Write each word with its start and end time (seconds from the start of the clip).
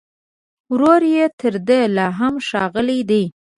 ورور 0.71 1.01
يې 1.13 1.25
تر 1.39 1.53
ده 1.67 1.79
لا 1.95 2.07
هم 2.19 2.33
ښاغلی 2.47 2.99
دی 3.09 3.23